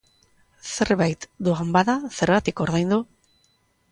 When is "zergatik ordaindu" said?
2.21-3.01